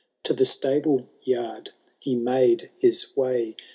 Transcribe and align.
To 0.23 0.33
the 0.33 0.45
stable 0.45 1.05
yard 1.21 1.73
he 1.99 2.15
made 2.15 2.71
his 2.79 3.15
way. 3.15 3.55